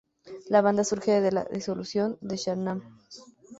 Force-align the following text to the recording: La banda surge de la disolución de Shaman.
La 0.49 0.63
banda 0.63 0.83
surge 0.83 1.21
de 1.21 1.31
la 1.31 1.43
disolución 1.45 2.17
de 2.21 2.35
Shaman. 2.35 2.81